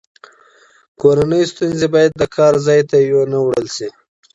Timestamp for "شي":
3.75-3.89